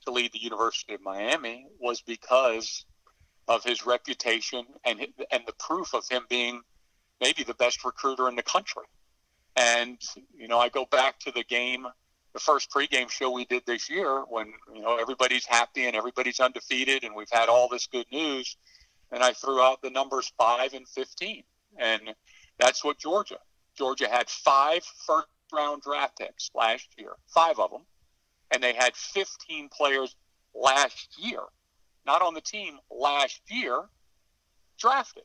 to 0.06 0.12
lead 0.12 0.32
the 0.34 0.42
University 0.42 0.94
of 0.94 1.02
Miami 1.02 1.66
was 1.80 2.02
because 2.02 2.86
of 3.48 3.64
his 3.64 3.86
reputation 3.86 4.66
and 4.86 5.08
and 5.32 5.44
the 5.46 5.54
proof 5.60 5.94
of 5.94 6.08
him 6.10 6.24
being 6.30 6.62
maybe 7.22 7.44
the 7.44 7.54
best 7.56 7.84
recruiter 7.84 8.28
in 8.30 8.36
the 8.36 8.44
country. 8.44 8.84
And 9.56 10.00
you 10.36 10.48
know, 10.48 10.60
I 10.60 10.70
go 10.70 10.86
back 10.86 11.20
to 11.20 11.32
the 11.32 11.44
game, 11.44 11.88
the 12.34 12.40
first 12.40 12.70
pregame 12.72 13.10
show 13.10 13.32
we 13.32 13.46
did 13.46 13.64
this 13.66 13.90
year, 13.90 14.24
when 14.30 14.54
you 14.74 14.82
know 14.82 14.98
everybody's 14.98 15.46
happy 15.46 15.86
and 15.86 15.96
everybody's 15.96 16.40
undefeated, 16.40 17.04
and 17.04 17.16
we've 17.16 17.32
had 17.32 17.50
all 17.50 17.68
this 17.70 17.88
good 17.88 18.06
news. 18.12 18.58
And 19.12 19.24
I 19.24 19.32
threw 19.32 19.62
out 19.62 19.82
the 19.82 19.90
numbers 19.90 20.32
five 20.38 20.74
and 20.74 20.88
fifteen, 20.88 21.44
and 21.78 22.02
that's 22.60 22.84
what 22.84 23.00
Georgia. 23.00 23.40
Georgia 23.78 24.10
had 24.10 24.30
five 24.30 24.84
first 25.06 25.28
round 25.54 25.82
draft 25.82 26.18
picks 26.20 26.50
last 26.54 26.88
year, 26.98 27.12
five 27.34 27.58
of 27.60 27.72
them 27.72 27.84
and 28.52 28.62
they 28.62 28.74
had 28.74 28.96
15 28.96 29.70
players 29.70 30.16
last 30.54 31.18
year, 31.18 31.42
not 32.06 32.22
on 32.22 32.34
the 32.34 32.42
team 32.42 32.78
last 32.90 33.42
year, 33.50 33.84
drafted, 34.80 35.24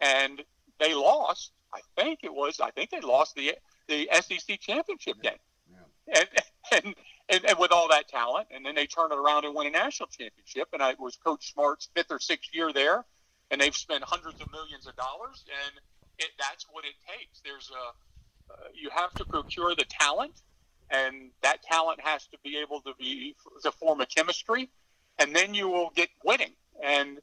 and 0.00 0.42
they 0.78 0.94
lost. 0.94 1.52
I 1.72 1.80
think 1.96 2.20
it 2.22 2.32
was. 2.32 2.60
I 2.60 2.70
think 2.70 2.90
they 2.90 3.00
lost 3.00 3.34
the 3.34 3.54
the 3.88 4.08
SEC 4.12 4.60
championship 4.60 5.20
game, 5.22 5.32
yeah. 5.70 6.14
and 6.20 6.28
and 6.84 6.94
and, 7.28 7.44
and 7.44 7.58
with 7.58 7.72
all 7.72 7.88
that 7.88 8.08
talent, 8.08 8.48
and 8.54 8.64
then 8.64 8.74
they 8.74 8.86
turn 8.86 9.12
it 9.12 9.18
around 9.18 9.44
and 9.44 9.54
win 9.54 9.66
a 9.66 9.70
national 9.70 10.08
championship. 10.08 10.68
And 10.72 10.82
I 10.82 10.90
it 10.90 11.00
was 11.00 11.16
Coach 11.16 11.52
Smart's 11.52 11.88
fifth 11.94 12.10
or 12.10 12.18
sixth 12.18 12.54
year 12.54 12.72
there, 12.72 13.04
and 13.50 13.60
they've 13.60 13.76
spent 13.76 14.04
hundreds 14.04 14.40
of 14.40 14.50
millions 14.52 14.86
of 14.86 14.96
dollars, 14.96 15.44
and 15.48 15.80
it, 16.18 16.30
that's 16.38 16.66
what 16.70 16.84
it 16.84 16.94
takes. 17.06 17.40
There's 17.44 17.70
a 17.70 18.52
uh, 18.52 18.56
you 18.74 18.90
have 18.94 19.12
to 19.14 19.24
procure 19.24 19.74
the 19.74 19.84
talent, 19.88 20.42
and 20.90 21.30
that 21.42 21.62
talent 21.62 22.00
has 22.00 22.26
to 22.26 22.38
be 22.44 22.58
able 22.58 22.80
to 22.82 22.92
be 22.98 23.34
to 23.62 23.72
form 23.72 24.00
a 24.00 24.06
chemistry, 24.06 24.70
and 25.18 25.34
then 25.34 25.54
you 25.54 25.68
will 25.68 25.90
get 25.94 26.08
winning. 26.24 26.52
And 26.82 27.18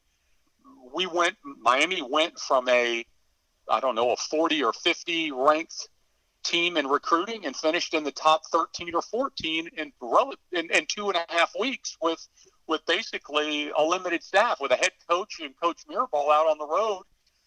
we 0.92 1.06
went 1.06 1.36
Miami 1.60 2.02
went 2.02 2.38
from 2.38 2.68
a 2.68 3.04
I 3.68 3.80
don't 3.80 3.94
know 3.94 4.10
a 4.10 4.16
40 4.16 4.62
or 4.64 4.72
50 4.72 5.32
ranked 5.32 5.88
team 6.44 6.76
in 6.76 6.86
recruiting 6.86 7.46
and 7.46 7.56
finished 7.56 7.94
in 7.94 8.04
the 8.04 8.12
top 8.12 8.42
13 8.50 8.94
or 8.94 9.02
14 9.02 9.68
in, 9.76 9.92
in, 10.52 10.70
in 10.70 10.86
two 10.86 11.08
and 11.08 11.16
a 11.16 11.24
half 11.28 11.52
weeks 11.58 11.96
with 12.02 12.26
with 12.68 12.84
basically 12.86 13.70
a 13.76 13.82
limited 13.82 14.22
staff 14.22 14.60
with 14.60 14.72
a 14.72 14.76
head 14.76 14.92
coach 15.08 15.40
and 15.40 15.54
coach 15.60 15.82
Mirabal 15.88 16.32
out 16.32 16.48
on 16.48 16.58
the 16.58 16.66
road 16.66 17.02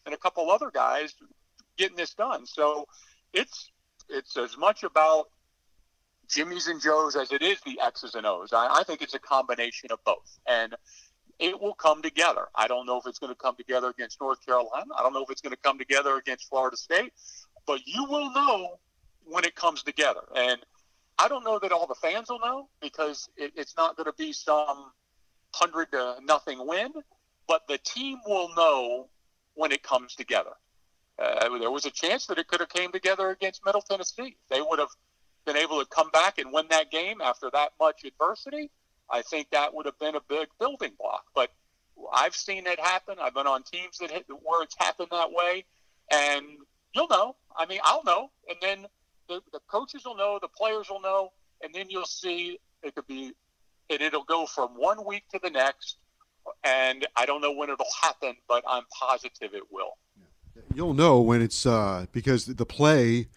and 0.06 0.14
a 0.14 0.18
couple 0.18 0.52
other 0.52 0.72
guys 0.72 1.14
getting 1.78 1.98
this 1.98 2.14
done. 2.14 2.46
So 2.46 2.86
it's 3.34 3.72
it's 4.10 4.38
as 4.38 4.58
much 4.58 4.84
about 4.84 5.26
Jimmy's 6.28 6.68
and 6.68 6.82
Joe's 6.82 7.16
as 7.16 7.32
it 7.32 7.42
is 7.42 7.60
the 7.62 7.80
X's 7.82 8.16
and 8.16 8.26
O's. 8.26 8.54
I, 8.54 8.68
I 8.80 8.84
think 8.84 9.02
it's 9.02 9.14
a 9.14 9.20
combination 9.20 9.92
of 9.92 10.04
both. 10.04 10.40
And 10.48 10.76
it 11.40 11.60
will 11.60 11.74
come 11.74 12.02
together. 12.02 12.48
I 12.56 12.68
don't 12.68 12.86
know 12.86 12.98
if 12.98 13.06
it's 13.06 13.20
going 13.20 13.34
to 13.34 13.38
come 13.38 13.56
together 13.56 13.90
against 13.90 14.22
North 14.22 14.46
Carolina. 14.46 14.86
I 14.98 15.04
don't 15.04 15.14
know 15.14 15.24
if 15.24 15.30
it's 15.30 15.42
going 15.42 15.56
to 15.56 15.62
come 15.62 15.78
together 15.78 16.16
against 16.16 16.50
Florida 16.50 16.78
State, 16.78 17.14
but 17.68 17.86
you 17.86 18.06
will 18.06 18.32
know 18.34 18.78
when 19.26 19.44
it 19.44 19.56
comes 19.56 19.84
together. 19.84 20.22
And 20.36 20.60
I 21.18 21.28
don't 21.28 21.44
know 21.44 21.60
that 21.60 21.72
all 21.72 21.88
the 21.88 21.96
fans 21.96 22.30
will 22.30 22.40
know 22.40 22.70
because 22.82 23.30
it, 23.38 23.54
it's 23.56 23.76
not 23.76 23.96
going 23.98 24.06
to 24.06 24.14
be 24.18 24.34
some 24.34 24.92
hundred 25.54 25.92
to 25.92 26.16
nothing 26.24 26.66
win, 26.66 26.92
but 27.48 27.62
the 27.68 27.78
team 27.80 28.20
will 28.26 28.50
know 28.56 29.08
when 29.56 29.72
it 29.72 29.84
comes 29.84 30.16
together. 30.16 30.52
Uh, 31.18 31.58
there 31.60 31.72
was 31.72 31.86
a 31.86 31.92
chance 31.92 32.26
that 32.28 32.38
it 32.38 32.48
could 32.48 32.60
have 32.60 32.70
came 32.70 32.92
together 32.92 33.30
against 33.30 33.66
Middle 33.66 33.82
Tennessee. 33.82 34.36
They 34.50 34.62
would 34.62 34.80
have 34.80 34.90
been 35.46 35.56
able 35.56 35.80
to 35.80 35.86
come 35.86 36.10
back 36.12 36.38
and 36.40 36.52
win 36.52 36.66
that 36.70 36.92
game 36.92 37.22
after 37.22 37.50
that 37.54 37.72
much 37.80 38.04
adversity. 38.04 38.70
I 39.10 39.22
think 39.22 39.50
that 39.52 39.74
would 39.74 39.86
have 39.86 40.00
been 40.00 40.16
a 40.16 40.22
big 40.28 40.48
building 40.60 40.92
block. 41.00 41.26
But 41.34 41.52
I've 42.14 42.36
seen 42.36 42.68
it 42.68 42.80
happen. 42.80 43.18
I've 43.22 43.34
been 43.34 43.48
on 43.48 43.64
teams 43.64 43.98
that 44.00 44.12
hit, 44.12 44.26
where 44.28 44.64
it's 44.64 44.76
happened 44.78 45.10
that 45.12 45.32
way, 45.32 45.66
and 46.12 46.46
you'll 46.94 47.08
know. 47.08 47.36
I 47.58 47.66
mean, 47.66 47.80
I'll 47.84 48.04
know, 48.04 48.32
and 48.50 48.58
then 48.62 48.86
the, 49.30 49.42
the 49.54 49.60
coaches 49.68 50.04
will 50.06 50.16
know, 50.18 50.40
the 50.42 50.48
players 50.48 50.90
will 50.90 51.02
know, 51.02 51.32
and 51.64 51.74
then 51.74 51.90
you'll 51.90 52.06
see 52.06 52.60
it 52.84 52.96
could 52.96 53.08
be, 53.08 53.34
and 53.90 54.02
it'll 54.02 54.24
go 54.24 54.46
from 54.46 54.70
one 54.72 55.06
week 55.06 55.24
to 55.32 55.40
the 55.42 55.50
next. 55.50 55.98
And 56.64 57.08
I 57.16 57.26
don't 57.26 57.42
know 57.42 57.54
when 57.54 57.70
it'll 57.70 57.86
happen, 58.04 58.36
but 58.48 58.64
I'm 58.68 58.84
positive 58.94 59.54
it 59.54 59.64
will. 59.72 59.98
You'll 60.74 60.94
know 60.94 61.22
when 61.22 61.42
it's 61.42 61.66
uh, 61.66 62.06
because 62.12 62.46
the 62.46 62.66
play, 62.66 63.28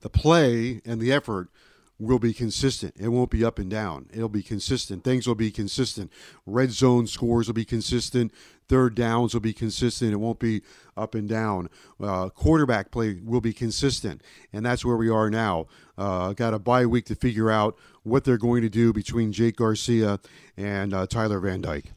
the 0.00 0.10
play 0.10 0.82
and 0.84 1.00
the 1.00 1.12
effort 1.12 1.48
will 1.98 2.18
be 2.18 2.32
consistent. 2.32 2.94
It 2.98 3.08
won't 3.08 3.30
be 3.30 3.44
up 3.44 3.58
and 3.58 3.68
down. 3.68 4.06
It'll 4.12 4.28
be 4.28 4.42
consistent. 4.42 5.02
Things 5.02 5.26
will 5.26 5.34
be 5.34 5.50
consistent. 5.50 6.12
Red 6.46 6.70
zone 6.70 7.06
scores 7.06 7.48
will 7.48 7.54
be 7.54 7.64
consistent. 7.64 8.32
Third 8.68 8.94
downs 8.94 9.34
will 9.34 9.40
be 9.40 9.52
consistent. 9.52 10.12
It 10.12 10.16
won't 10.16 10.38
be 10.38 10.62
up 10.96 11.14
and 11.14 11.28
down. 11.28 11.70
Uh, 12.00 12.28
quarterback 12.28 12.90
play 12.90 13.18
will 13.24 13.40
be 13.40 13.52
consistent, 13.52 14.22
and 14.52 14.64
that's 14.64 14.84
where 14.84 14.96
we 14.96 15.08
are 15.08 15.30
now. 15.30 15.66
Uh, 15.96 16.34
got 16.34 16.54
a 16.54 16.58
bye 16.58 16.86
week 16.86 17.06
to 17.06 17.14
figure 17.14 17.50
out 17.50 17.76
what 18.02 18.24
they're 18.24 18.38
going 18.38 18.62
to 18.62 18.68
do 18.68 18.92
between 18.92 19.32
Jake 19.32 19.56
Garcia 19.56 20.20
and 20.56 20.94
uh, 20.94 21.06
Tyler 21.06 21.40
Van 21.40 21.62
Dyke. 21.62 21.92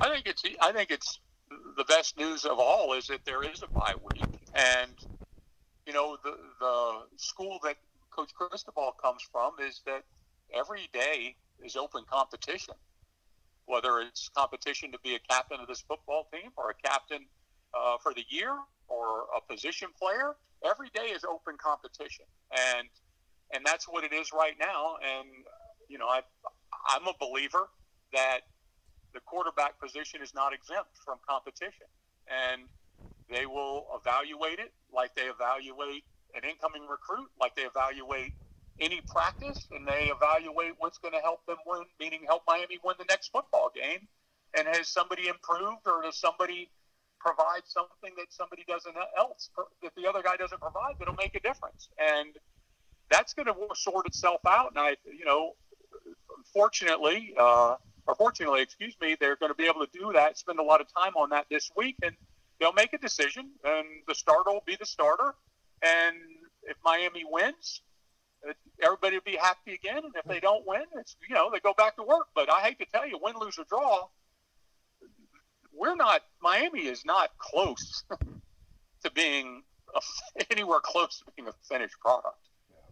I 0.00 0.10
think 0.10 0.26
it's 0.26 0.42
I 0.60 0.72
think 0.72 0.90
it's 0.90 1.20
the 1.76 1.84
best 1.84 2.18
news 2.18 2.44
of 2.44 2.58
all 2.58 2.92
is 2.94 3.06
that 3.06 3.24
there 3.24 3.42
is 3.42 3.62
a 3.62 3.68
bye 3.68 3.94
week, 4.12 4.24
and 4.54 4.90
you 5.86 5.92
know 5.92 6.18
the 6.22 6.36
the 6.60 7.02
school 7.16 7.58
that 7.62 7.76
Coach 8.16 8.32
Cristobal 8.34 8.92
comes 9.02 9.22
from 9.30 9.52
is 9.60 9.82
that 9.84 10.04
every 10.54 10.88
day 10.92 11.36
is 11.62 11.76
open 11.76 12.02
competition. 12.10 12.74
Whether 13.66 14.00
it's 14.00 14.30
competition 14.36 14.92
to 14.92 14.98
be 15.04 15.16
a 15.16 15.18
captain 15.18 15.60
of 15.60 15.66
this 15.66 15.82
football 15.82 16.28
team 16.32 16.50
or 16.56 16.70
a 16.70 16.88
captain 16.88 17.26
uh, 17.74 17.96
for 18.02 18.14
the 18.14 18.24
year 18.28 18.56
or 18.88 19.26
a 19.36 19.52
position 19.52 19.88
player, 20.00 20.36
every 20.64 20.88
day 20.94 21.12
is 21.12 21.24
open 21.24 21.56
competition, 21.58 22.24
and 22.52 22.88
and 23.52 23.64
that's 23.66 23.86
what 23.88 24.04
it 24.04 24.12
is 24.12 24.30
right 24.32 24.54
now. 24.58 24.96
And 25.02 25.28
you 25.88 25.98
know, 25.98 26.06
I 26.06 26.20
I'm 26.88 27.06
a 27.08 27.14
believer 27.20 27.68
that 28.12 28.40
the 29.14 29.20
quarterback 29.26 29.80
position 29.80 30.22
is 30.22 30.32
not 30.32 30.52
exempt 30.54 30.96
from 31.04 31.18
competition, 31.28 31.86
and 32.30 32.62
they 33.28 33.46
will 33.46 33.86
evaluate 34.00 34.60
it 34.60 34.72
like 34.94 35.14
they 35.16 35.26
evaluate 35.26 36.04
an 36.34 36.48
incoming 36.48 36.86
recruit, 36.88 37.28
like 37.40 37.54
they 37.54 37.62
evaluate 37.62 38.32
any 38.80 39.00
practice 39.08 39.66
and 39.72 39.86
they 39.86 40.12
evaluate 40.12 40.74
what's 40.78 40.98
going 40.98 41.14
to 41.14 41.20
help 41.20 41.44
them 41.46 41.56
win, 41.66 41.84
meaning 42.00 42.20
help 42.26 42.42
Miami 42.46 42.78
win 42.84 42.94
the 42.98 43.06
next 43.08 43.28
football 43.28 43.70
game. 43.74 44.06
And 44.56 44.68
has 44.68 44.88
somebody 44.88 45.28
improved 45.28 45.86
or 45.86 46.02
does 46.02 46.16
somebody 46.16 46.70
provide 47.20 47.62
something 47.64 48.12
that 48.16 48.26
somebody 48.30 48.64
doesn't 48.68 48.94
else 49.18 49.50
that 49.82 49.92
the 49.96 50.06
other 50.06 50.22
guy 50.22 50.36
doesn't 50.36 50.60
provide 50.60 50.94
that'll 50.98 51.14
make 51.14 51.34
a 51.34 51.40
difference? 51.40 51.88
And 51.98 52.30
that's 53.10 53.34
going 53.34 53.46
to 53.46 53.54
sort 53.74 54.06
itself 54.06 54.40
out. 54.46 54.70
And 54.70 54.78
I, 54.78 54.96
you 55.04 55.24
know, 55.24 55.52
unfortunately, 56.38 57.34
uh, 57.38 57.76
or 58.06 58.14
fortunately, 58.14 58.62
excuse 58.62 58.94
me, 59.00 59.16
they're 59.18 59.36
going 59.36 59.50
to 59.50 59.56
be 59.56 59.66
able 59.66 59.84
to 59.84 59.92
do 59.92 60.12
that, 60.12 60.38
spend 60.38 60.58
a 60.58 60.62
lot 60.62 60.80
of 60.80 60.86
time 60.92 61.12
on 61.16 61.30
that 61.30 61.46
this 61.50 61.70
week, 61.76 61.96
and 62.02 62.14
they'll 62.60 62.72
make 62.72 62.92
a 62.92 62.98
decision, 62.98 63.50
and 63.64 63.86
the 64.06 64.14
starter 64.14 64.50
will 64.50 64.64
be 64.66 64.76
the 64.78 64.86
starter, 64.86 65.34
and 65.86 66.16
if 66.64 66.76
Miami 66.84 67.24
wins, 67.28 67.82
everybody 68.82 69.16
will 69.16 69.24
be 69.24 69.36
happy 69.36 69.74
again. 69.74 69.98
And 70.04 70.14
if 70.14 70.24
they 70.24 70.40
don't 70.40 70.66
win, 70.66 70.84
it's 70.98 71.16
you 71.28 71.34
know 71.34 71.50
they 71.52 71.60
go 71.60 71.74
back 71.74 71.96
to 71.96 72.02
work. 72.02 72.26
But 72.34 72.52
I 72.52 72.60
hate 72.60 72.78
to 72.80 72.86
tell 72.86 73.06
you, 73.06 73.18
win, 73.22 73.34
lose 73.40 73.58
or 73.58 73.64
draw, 73.64 74.08
we're 75.72 75.96
not. 75.96 76.22
Miami 76.42 76.86
is 76.86 77.04
not 77.04 77.30
close 77.38 78.04
to 79.04 79.10
being 79.12 79.62
a, 79.94 80.00
anywhere 80.50 80.80
close 80.82 81.18
to 81.18 81.24
being 81.36 81.48
a 81.48 81.54
finished 81.68 81.98
product. 82.00 82.36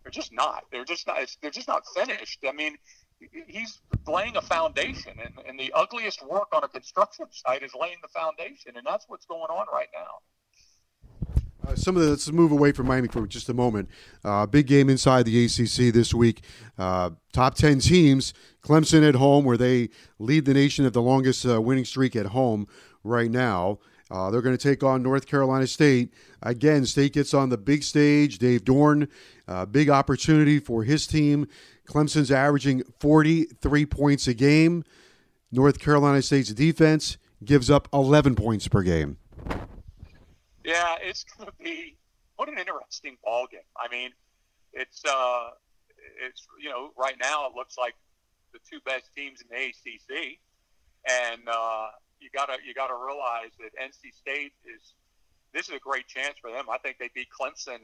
They're 0.03 0.11
just 0.11 0.33
not. 0.33 0.65
They're 0.71 0.85
just 0.85 1.07
not. 1.07 1.19
They're 1.41 1.51
just 1.51 1.69
not 1.69 1.85
finished. 1.95 2.45
I 2.47 2.53
mean, 2.53 2.77
he's 3.49 3.81
laying 4.07 4.37
a 4.37 4.43
foundation, 4.43 5.13
and, 5.25 5.35
and 5.47 5.59
the 5.59 5.73
ugliest 5.73 6.27
work 6.27 6.49
on 6.53 6.63
a 6.63 6.69
construction 6.69 7.27
site 7.31 7.63
is 7.63 7.73
laying 7.79 7.97
the 8.03 8.09
foundation, 8.09 8.73
and 8.77 8.87
that's 8.87 9.07
what's 9.09 9.25
going 9.25 9.51
on 9.51 9.67
right 9.73 9.89
now. 9.95 10.19
Uh, 11.67 11.75
some 11.75 11.97
of 11.97 12.03
the, 12.03 12.11
let's 12.11 12.31
move 12.31 12.53
away 12.53 12.73
from 12.73 12.87
Miami 12.87 13.09
for 13.09 13.27
just 13.27 13.49
a 13.49 13.55
moment. 13.55 13.89
Uh, 14.25 14.47
big 14.47 14.67
game 14.67 14.89
inside 14.89 15.25
the 15.25 15.45
ACC 15.45 15.93
this 15.93 16.13
week. 16.13 16.45
Uh, 16.79 17.11
top 17.33 17.55
10 17.55 17.81
teams. 17.81 18.35
Clemson 18.63 19.07
at 19.07 19.15
home, 19.15 19.45
where 19.45 19.57
they 19.57 19.91
lead 20.19 20.45
the 20.45 20.55
nation 20.55 20.87
at 20.87 20.93
the 20.93 21.03
longest 21.03 21.47
uh, 21.47 21.61
winning 21.61 21.85
streak 21.85 22.17
at 22.17 22.27
home 22.27 22.67
right 23.03 23.31
now. 23.31 23.79
Uh, 24.11 24.31
they're 24.31 24.43
going 24.43 24.57
to 24.57 24.63
take 24.63 24.83
on 24.83 25.03
North 25.03 25.27
Carolina 25.27 25.67
State. 25.67 26.13
Again, 26.43 26.85
State 26.87 27.15
gets 27.15 27.35
on 27.35 27.49
the 27.49 27.59
big 27.59 27.83
stage. 27.83 28.39
Dave 28.39 28.65
Doeren, 28.65 29.09
uh, 29.49 29.67
big 29.67 29.91
opportunity 29.91 30.59
for 30.59 30.85
his 30.85 31.07
team. 31.07 31.47
Clemson's 31.87 32.31
averaging 32.31 32.83
43 33.01 33.87
points 33.87 34.27
a 34.27 34.35
game. 34.35 34.85
North 35.51 35.79
Carolina 35.79 36.23
State's 36.23 36.53
defense 36.53 37.17
gives 37.45 37.71
up 37.71 37.89
11 37.93 38.35
points 38.35 38.69
per 38.69 38.83
game. 38.83 39.19
Yeah, 40.65 40.97
it's 41.01 41.25
going 41.25 41.47
to 41.47 41.55
be 41.63 41.97
what 42.37 42.49
an 42.49 42.59
interesting 42.59 43.17
ball 43.23 43.47
game. 43.51 43.61
I 43.77 43.93
mean, 43.95 44.11
it's 44.73 45.03
uh, 45.05 45.51
it's 46.27 46.47
you 46.61 46.71
know 46.71 46.91
right 46.97 47.17
now 47.21 47.47
it 47.47 47.53
looks 47.55 47.77
like 47.79 47.95
the 48.53 48.59
two 48.69 48.81
best 48.85 49.05
teams 49.15 49.41
in 49.43 49.49
the 49.51 49.63
ACC, 49.63 50.39
and 51.09 51.43
uh, 51.49 51.89
you 52.19 52.31
gotta 52.35 52.57
you 52.67 52.75
gotta 52.75 52.95
realize 52.95 53.53
that 53.61 53.71
NC 53.81 54.15
State 54.15 54.53
is 54.65 54.95
this 55.53 55.69
is 55.69 55.75
a 55.77 55.79
great 55.79 56.09
chance 56.09 56.35
for 56.41 56.51
them. 56.51 56.67
I 56.71 56.79
think 56.79 56.99
they 56.99 57.11
beat 57.15 57.29
Clemson 57.29 57.79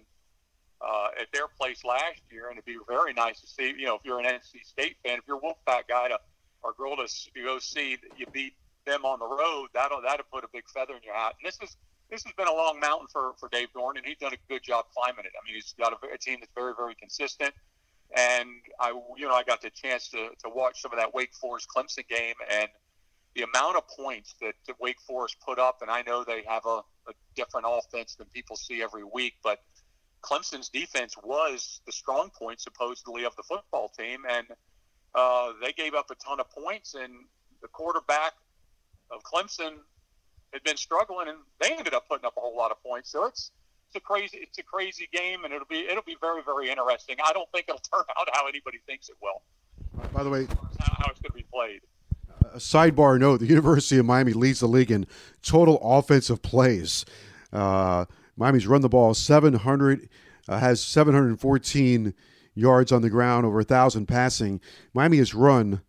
uh, 0.81 1.09
at 1.21 1.29
their 1.33 1.49
place 1.49 1.85
last 1.85 2.23
year, 2.31 2.49
and 2.49 2.57
it'd 2.57 2.65
be 2.65 2.79
very 2.89 3.13
nice 3.13 3.41
to 3.43 3.47
see. 3.47 3.75
You 3.77 3.87
know, 3.87 3.97
if 3.97 4.01
you're 4.05 4.19
an 4.19 4.27
NC 4.27 4.65
State 4.65 4.97
fan, 5.05 5.19
if 5.19 5.25
you're 5.29 5.37
a 5.37 5.41
Wolfpack 5.41 5.89
guy 5.89 6.09
to 6.09 6.19
or 6.63 6.73
girl 6.77 6.97
to 6.97 7.07
go 7.43 7.59
see 7.59 7.97
you 8.17 8.27
beat 8.33 8.55
them 8.87 9.05
on 9.05 9.19
the 9.19 9.27
road, 9.27 9.69
that'll 9.75 10.01
that'll 10.03 10.27
put 10.33 10.45
a 10.45 10.49
big 10.53 10.65
feather 10.69 10.95
in 10.95 11.01
your 11.05 11.15
hat. 11.15 11.35
And 11.43 11.47
this 11.47 11.59
is 11.63 11.77
this 12.11 12.25
has 12.25 12.33
been 12.35 12.49
a 12.49 12.53
long 12.53 12.81
mountain 12.81 13.07
for, 13.13 13.33
for 13.39 13.49
Dave 13.51 13.69
Doeren, 13.75 13.97
and 13.97 14.05
he's 14.05 14.19
done 14.19 14.33
a 14.33 14.53
good 14.53 14.63
job 14.63 14.87
climbing 14.95 15.25
it. 15.25 15.33
I 15.41 15.41
mean, 15.47 15.55
he's 15.55 15.75
got 15.79 15.93
a, 15.93 16.15
a 16.15 16.19
team 16.19 16.39
that's 16.41 16.53
very, 16.55 16.73
very 16.77 16.95
consistent. 16.95 17.55
And 18.17 18.49
I, 18.81 18.91
you 19.17 19.29
know, 19.29 19.35
I 19.35 19.45
got 19.45 19.63
the 19.63 19.71
chance 19.71 20.09
to, 20.09 20.31
to 20.43 20.51
watch 20.53 20.83
some 20.83 20.93
of 20.93 20.99
that 20.99 21.15
Wake 21.15 21.33
Forest 21.35 21.69
Clemson 21.75 22.09
game, 22.09 22.35
and 22.51 22.69
the 23.37 23.43
amount 23.43 23.77
of 23.77 23.87
points 23.87 24.35
that, 24.41 24.55
that 24.67 24.81
Wake 24.81 25.01
Forest 25.07 25.37
put 25.47 25.61
up. 25.61 25.79
And 25.83 25.91
I 25.91 26.03
know 26.03 26.25
they 26.25 26.43
have 26.49 26.67
a, 26.67 26.81
a 27.09 27.13
different 27.37 27.67
offense 27.69 28.17
than 28.17 28.27
people 28.35 28.57
see 28.57 28.83
every 28.83 29.05
week, 29.05 29.35
but 29.45 29.61
Clemson's 30.23 30.69
defense 30.69 31.15
was 31.23 31.81
the 31.87 31.93
strong 31.93 32.31
point 32.31 32.61
supposedly 32.61 33.25
of 33.25 33.35
the 33.37 33.43
football 33.45 33.91
team, 33.97 34.23
and 34.29 34.47
uh, 35.15 35.53
they 35.63 35.73
gave 35.73 35.95
up 35.95 36.11
a 36.11 36.15
ton 36.17 36.41
of 36.41 36.51
points, 36.51 36.95
and 36.95 37.13
the 37.63 37.69
quarterback 37.69 38.33
of 39.11 39.23
Clemson 39.23 39.77
had 40.53 40.63
been 40.63 40.77
struggling, 40.77 41.29
and 41.29 41.39
they 41.61 41.73
ended 41.73 41.95
up 41.95 42.09
putting 42.09 42.25
up 42.25 42.35
a 42.37 42.41
whole 42.41 42.57
lot 42.57 42.71
of 42.71 42.83
points. 42.83 43.11
So 43.11 43.25
it's 43.27 43.51
it's 43.89 43.97
a 43.97 44.01
crazy 44.01 44.39
it's 44.39 44.59
a 44.59 44.63
crazy 44.63 45.09
game, 45.13 45.45
and 45.45 45.53
it'll 45.53 45.67
be 45.67 45.87
it'll 45.89 46.03
be 46.03 46.17
very 46.21 46.43
very 46.43 46.71
interesting. 46.71 47.17
I 47.25 47.33
don't 47.33 47.51
think 47.53 47.67
it'll 47.69 47.81
turn 47.93 48.05
out 48.19 48.29
how 48.33 48.47
anybody 48.47 48.79
thinks 48.87 49.09
it 49.09 49.17
will. 49.23 49.43
By 50.13 50.23
the 50.23 50.31
way, 50.31 50.47
how, 50.47 51.11
it's 51.11 51.21
going 51.21 51.31
to 51.31 51.33
be 51.33 51.47
played. 51.53 51.81
A 52.53 52.59
sidebar 52.59 53.19
note: 53.19 53.41
the 53.41 53.47
University 53.47 53.99
of 53.99 54.07
Miami 54.07 54.33
leads 54.33 54.61
the 54.61 54.67
league 54.67 54.91
in 54.91 55.07
total 55.43 55.79
offensive 55.83 56.43
plays. 56.43 57.05
Uh, 57.53 58.07
Miami's 58.37 58.67
run 58.67 58.81
the 58.81 58.89
ball 58.89 59.13
700, 59.13 60.09
uh, 60.49 60.59
has 60.59 60.81
714 60.83 62.15
yards 62.55 62.93
on 62.93 63.03
the 63.03 63.11
ground, 63.11 63.45
over 63.45 63.61
a 63.61 63.65
thousand 63.65 64.07
passing. 64.07 64.61
Miami 64.95 65.19
has 65.19 65.35
run 65.35 65.83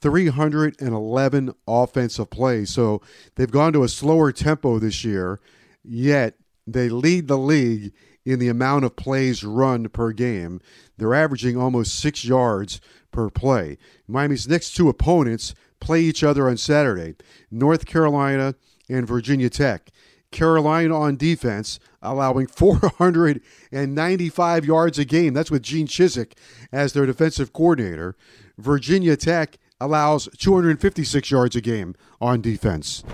311 0.00 1.52
offensive 1.66 2.30
plays, 2.30 2.70
so 2.70 3.02
they've 3.34 3.50
gone 3.50 3.72
to 3.72 3.82
a 3.82 3.88
slower 3.88 4.30
tempo 4.32 4.78
this 4.78 5.04
year. 5.04 5.40
Yet 5.84 6.34
they 6.66 6.88
lead 6.88 7.28
the 7.28 7.38
league 7.38 7.92
in 8.24 8.38
the 8.38 8.48
amount 8.48 8.84
of 8.84 8.96
plays 8.96 9.42
run 9.42 9.88
per 9.88 10.12
game. 10.12 10.60
They're 10.98 11.14
averaging 11.14 11.56
almost 11.56 11.98
six 11.98 12.24
yards 12.24 12.80
per 13.10 13.30
play. 13.30 13.78
Miami's 14.06 14.46
next 14.46 14.76
two 14.76 14.88
opponents 14.88 15.54
play 15.80 16.02
each 16.02 16.22
other 16.22 16.48
on 16.48 16.56
Saturday 16.56 17.16
North 17.50 17.86
Carolina 17.86 18.54
and 18.88 19.04
Virginia 19.06 19.50
Tech. 19.50 19.90
Carolina 20.30 20.94
on 20.94 21.16
defense, 21.16 21.80
allowing 22.02 22.46
495 22.46 24.64
yards 24.66 24.98
a 24.98 25.06
game. 25.06 25.32
That's 25.32 25.50
with 25.50 25.62
Gene 25.62 25.86
Chizik 25.86 26.34
as 26.70 26.92
their 26.92 27.06
defensive 27.06 27.54
coordinator. 27.54 28.14
Virginia 28.58 29.16
Tech 29.16 29.56
allows 29.80 30.28
256 30.38 31.30
yards 31.30 31.56
a 31.56 31.60
game 31.60 31.94
on 32.20 32.40
defense. 32.40 33.04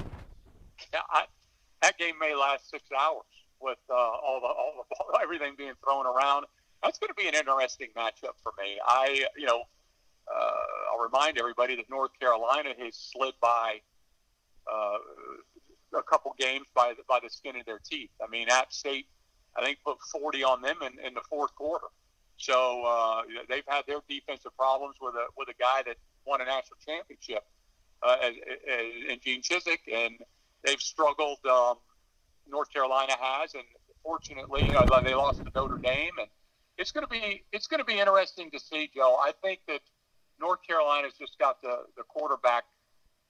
Yeah, 0.92 1.00
I, 1.11 1.25
that 1.83 1.99
game 1.99 2.14
may 2.21 2.35
last 2.35 2.71
six 2.71 2.85
hours 2.99 3.25
with 3.61 3.78
uh, 3.90 3.94
all 3.94 4.40
the 4.40 4.47
all 4.47 4.75
the 4.76 4.94
ball, 4.97 5.18
everything 5.23 5.54
being 5.56 5.75
thrown 5.85 6.06
around. 6.06 6.47
That's 6.83 6.99
going 6.99 7.09
to 7.09 7.14
be 7.14 7.28
an 7.28 7.35
interesting 7.35 7.88
matchup 7.97 8.37
for 8.42 8.52
me. 8.59 8.78
I, 8.87 9.26
you 9.38 9.47
know, 9.47 9.62
uh, 10.28 10.92
I'll 10.92 11.02
remind 11.02 11.38
everybody 11.38 11.76
that 11.76 11.88
North 11.88 12.11
Carolina 12.21 12.71
has 12.78 12.94
slid 12.94 13.35
by 13.40 13.80
uh, 14.71 14.99
a 15.99 16.02
couple 16.02 16.35
games 16.38 16.66
by 16.75 16.92
the, 16.97 17.02
by 17.09 17.21
the 17.23 17.30
skin 17.30 17.56
of 17.56 17.64
their 17.64 17.78
teeth. 17.78 18.11
I 18.23 18.28
mean, 18.30 18.49
App 18.50 18.73
State, 18.73 19.06
I 19.56 19.64
think, 19.64 19.78
put 19.85 19.97
40 20.12 20.44
on 20.44 20.61
them 20.61 20.76
in, 20.83 21.06
in 21.06 21.14
the 21.14 21.23
fourth 21.28 21.54
quarter. 21.54 21.87
So 22.37 22.83
uh, 22.85 23.23
they've 23.49 23.64
had 23.66 23.83
their 23.87 24.00
defensive 24.09 24.54
problems 24.56 24.97
with 25.00 25.14
a 25.14 25.26
with 25.37 25.49
a 25.49 25.54
guy 25.59 25.83
that 25.87 25.97
won 26.26 26.40
a 26.40 26.45
national 26.45 26.78
championship 26.85 27.45
uh, 28.02 28.16
in 29.11 29.19
Gene 29.23 29.43
Chizik, 29.43 29.81
and 29.93 30.14
they've 30.64 30.81
struggled. 30.81 31.38
Um, 31.50 31.76
North 32.47 32.71
Carolina 32.73 33.14
has, 33.19 33.54
and 33.54 33.64
fortunately, 34.02 34.71
uh, 34.75 35.00
they 35.00 35.14
lost 35.14 35.43
to 35.45 35.50
Notre 35.54 35.78
Dame, 35.83 36.12
and 36.19 36.28
it's 36.76 36.93
going 36.93 37.04
to 37.04 37.09
be 37.09 37.45
it's 37.52 37.66
going 37.66 37.78
to 37.78 37.85
be 37.85 37.99
interesting 37.99 38.50
to 38.50 38.61
see, 38.61 38.90
Joe. 38.95 39.16
I 39.21 39.33
think 39.43 39.61
that 39.69 39.81
North 40.40 40.61
Carolina's 40.66 41.14
just 41.19 41.38
got 41.38 41.62
the 41.62 41.85
the 41.97 42.02
quarterback 42.02 42.64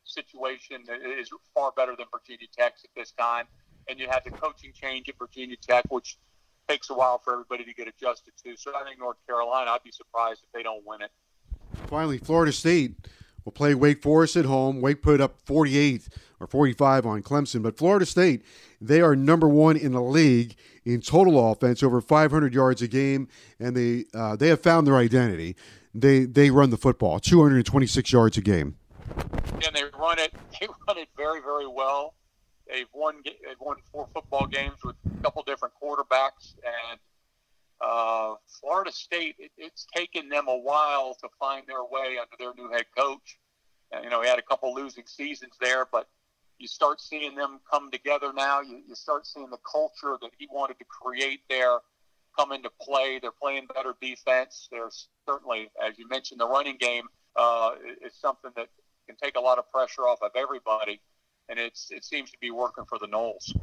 situation 0.05 0.85
is 1.19 1.31
far 1.55 1.73
better 1.77 1.95
than 1.97 2.07
Virginia 2.13 2.47
Tech's 2.57 2.85
at 2.85 2.91
this 2.97 3.13
time, 3.13 3.47
and 3.89 3.99
you 3.99 4.09
had 4.09 4.23
the 4.25 4.31
coaching 4.31 4.73
change 4.75 5.09
at 5.09 5.15
Virginia 5.19 5.57
Tech, 5.57 5.85
which 5.89 6.19
takes 6.69 6.91
a 6.91 6.95
while 6.95 7.19
for 7.19 7.33
everybody 7.33 7.65
to 7.65 7.75
get 7.75 7.89
adjusted 7.89 8.33
to. 8.43 8.57
So 8.57 8.73
I 8.75 8.85
think 8.85 8.99
North 8.99 9.17
Carolina, 9.27 9.71
I'd 9.71 9.83
be 9.83 9.93
surprised 9.93 10.43
if 10.43 10.53
they 10.53 10.63
don't 10.63 10.85
win 10.87 11.03
it. 11.03 11.11
Finally, 11.89 12.19
Florida 12.19 12.53
State 12.53 12.95
will 13.45 13.53
play 13.53 13.75
Wake 13.75 14.03
Forest 14.03 14.37
at 14.37 14.45
home. 14.45 14.81
Wake 14.81 15.03
put 15.03 15.21
up 15.21 15.37
48 15.47 16.09
or 16.41 16.47
45 16.47 17.07
on 17.07 17.23
Clemson, 17.23 17.63
but 17.63 17.77
Florida 17.77 18.07
State, 18.07 18.45
they 18.81 19.01
are 19.01 19.15
number 19.15 19.49
one 19.49 19.77
in 19.77 19.93
the 19.93 20.03
league 20.03 20.57
in 20.85 21.01
total 21.01 21.51
offense, 21.51 21.83
over 21.83 22.01
500 22.01 22.55
yards 22.55 22.83
a 22.83 22.89
game, 22.89 23.29
and 23.59 23.77
they 23.77 24.05
uh, 24.15 24.37
they 24.37 24.49
have 24.49 24.61
found 24.61 24.87
their 24.87 24.97
identity. 24.97 25.57
They 25.95 26.25
they 26.25 26.51
run 26.51 26.71
the 26.71 26.77
football, 26.77 27.21
226 27.21 28.13
yards 28.13 28.37
a 28.37 28.41
game. 28.41 28.77
And 29.55 29.75
they 29.75 29.85
run 29.99 30.19
it. 30.19 30.33
They 30.61 30.69
run 30.89 30.99
it 30.99 31.09
very 31.17 31.41
very 31.41 31.67
well. 31.67 32.15
They've 32.69 32.87
won 32.93 33.17
they've 33.25 33.61
won 33.61 33.77
four 33.93 34.09
football 34.15 34.47
games 34.47 34.79
with 34.85 34.97
a 35.07 35.23
couple 35.23 35.43
different 35.43 35.75
quarterbacks, 35.83 36.55
and 36.65 36.99
uh, 37.85 38.35
Florida 38.61 38.93
State. 38.93 39.37
It, 39.39 39.53
it's 39.57 39.87
taken 39.95 40.29
them 40.29 40.49
a 40.49 40.57
while 40.57 41.17
to 41.21 41.29
find 41.39 41.67
their 41.67 41.85
way 41.85 42.19
under 42.21 42.37
their 42.39 42.55
new 42.55 42.71
head 42.73 42.87
coach. 42.97 43.39
You 44.03 44.11
know, 44.11 44.23
he 44.23 44.29
had 44.29 44.41
a 44.41 44.43
couple 44.43 44.75
losing 44.75 45.05
seasons 45.07 45.53
there, 45.61 45.87
but 45.91 46.09
you 46.59 46.67
start 46.67 47.01
seeing 47.01 47.37
them 47.37 47.61
come 47.71 47.91
together 47.91 48.33
now. 48.35 48.61
You, 48.61 48.81
you 48.89 48.95
start 48.95 49.27
seeing 49.27 49.51
the 49.51 49.59
culture 49.71 50.17
that 50.21 50.31
he 50.37 50.49
wanted 50.53 50.79
to 50.81 50.85
create 50.85 51.41
there 51.49 51.79
come 52.37 52.53
into 52.53 52.71
play. 52.81 53.19
They're 53.21 53.31
playing 53.31 53.69
better 53.73 53.95
defense. 54.01 54.69
There's 54.71 55.09
certainly, 55.29 55.71
as 55.85 55.99
you 55.99 56.09
mentioned, 56.09 56.41
the 56.41 56.49
running 56.49 56.77
game 56.77 57.05
uh, 57.37 57.73
is 58.05 58.15
something 58.15 58.51
that 58.57 58.69
can 59.07 59.17
take 59.17 59.37
a 59.37 59.41
lot 59.41 59.59
of 59.59 59.71
pressure 59.71 60.03
off 60.03 60.23
of 60.23 60.31
everybody, 60.35 61.01
and 61.49 61.59
it's 61.59 61.91
it 61.91 62.05
seems 62.05 62.31
to 62.31 62.39
be 62.41 62.51
working 62.51 62.85
for 62.85 62.99
the 62.99 63.07
Noles. 63.07 63.55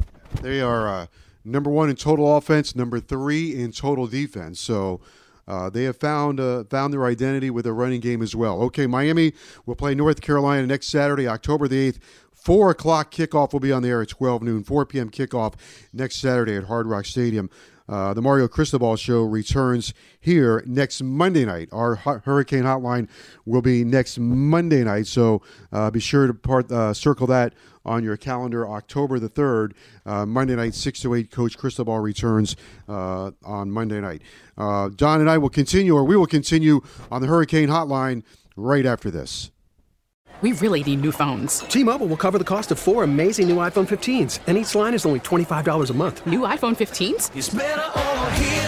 They 0.41 0.62
are 0.62 0.88
uh, 0.88 1.07
number 1.43 1.69
one 1.69 1.89
in 1.89 1.95
total 1.95 2.38
offense, 2.38 2.75
number 2.75 2.99
three 2.99 3.56
in 3.56 3.71
total 3.71 4.08
defense. 4.08 4.60
So. 4.60 5.01
Uh, 5.47 5.69
they 5.71 5.84
have 5.84 5.97
found 5.97 6.39
uh, 6.39 6.63
found 6.65 6.93
their 6.93 7.04
identity 7.04 7.49
with 7.49 7.65
a 7.65 7.73
running 7.73 7.99
game 7.99 8.21
as 8.21 8.36
well. 8.36 8.62
Okay, 8.62 8.86
Miami 8.86 9.34
will 9.65 9.75
play 9.75 9.93
North 9.95 10.21
Carolina 10.21 10.65
next 10.67 10.88
Saturday, 10.88 11.27
October 11.27 11.67
the 11.67 11.77
eighth. 11.77 11.99
Four 12.32 12.69
o'clock 12.71 13.12
kickoff 13.12 13.51
will 13.51 13.60
be 13.60 13.71
on 13.71 13.82
the 13.82 13.89
air 13.89 14.01
at 14.01 14.10
12 14.10 14.43
noon. 14.43 14.63
4 14.63 14.86
p.m. 14.86 15.10
kickoff 15.10 15.56
next 15.93 16.17
Saturday 16.17 16.56
at 16.56 16.65
Hard 16.65 16.88
Rock 16.88 17.06
Stadium. 17.06 17.49
Uh, 17.88 18.13
the 18.13 18.21
Mario 18.21 18.47
Cristobal 18.47 18.95
Show 18.95 19.23
returns 19.23 19.93
here 20.19 20.63
next 20.65 21.04
Monday 21.04 21.43
night. 21.43 21.67
Our 21.73 21.95
Hurricane 21.95 22.63
Hotline 22.63 23.10
will 23.45 23.62
be 23.62 23.84
next 23.84 24.17
Monday 24.17 24.84
night, 24.84 25.08
so 25.08 25.41
uh, 25.73 25.91
be 25.91 25.99
sure 25.99 26.27
to 26.27 26.34
part, 26.34 26.71
uh, 26.71 26.93
circle 26.93 27.27
that 27.27 27.54
on 27.85 28.03
your 28.03 28.17
calendar. 28.17 28.67
October 28.67 29.19
the 29.19 29.29
3rd, 29.29 29.73
uh, 30.05 30.25
Monday 30.25 30.55
night, 30.55 30.73
6 30.73 30.99
to 31.01 31.13
8, 31.13 31.31
Coach 31.31 31.57
Cristobal 31.57 31.99
returns 31.99 32.55
uh, 32.87 33.31
on 33.43 33.71
Monday 33.71 33.99
night. 34.01 34.21
Uh, 34.57 34.89
Don 34.89 35.19
and 35.21 35.29
I 35.29 35.37
will 35.37 35.49
continue, 35.49 35.95
or 35.95 36.03
we 36.03 36.15
will 36.15 36.27
continue 36.27 36.81
on 37.11 37.21
the 37.21 37.27
Hurricane 37.27 37.69
Hotline 37.69 38.23
right 38.55 38.85
after 38.85 39.09
this. 39.09 39.51
We 40.41 40.53
really 40.53 40.83
need 40.83 41.01
new 41.01 41.11
phones. 41.11 41.59
T-Mobile 41.59 42.07
will 42.07 42.17
cover 42.17 42.39
the 42.39 42.43
cost 42.43 42.71
of 42.71 42.79
four 42.79 43.03
amazing 43.03 43.47
new 43.47 43.57
iPhone 43.57 43.87
15s, 43.87 44.39
and 44.47 44.57
each 44.57 44.73
line 44.73 44.95
is 44.95 45.05
only 45.05 45.19
$25 45.19 45.89
a 45.89 45.93
month. 45.93 46.25
New 46.25 46.39
iPhone 46.39 46.75
15s? 46.75 47.29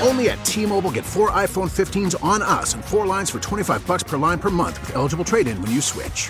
Only 0.05 0.29
at 0.29 0.45
T-Mobile 0.45 0.91
get 0.91 1.03
four 1.03 1.31
iPhone 1.31 1.71
15s 1.71 2.23
on 2.23 2.43
us 2.43 2.75
and 2.75 2.85
four 2.85 3.07
lines 3.07 3.31
for 3.31 3.39
25 3.39 3.87
bucks 3.87 4.03
per 4.03 4.19
line 4.19 4.37
per 4.37 4.51
month 4.51 4.79
with 4.81 4.95
eligible 4.95 5.25
trade-in 5.25 5.59
when 5.63 5.71
you 5.71 5.81
switch. 5.81 6.29